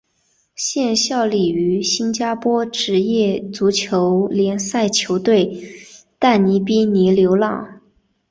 [0.55, 5.73] 现效力于新加坡职业足球联赛球队
[6.17, 7.81] 淡滨尼流浪。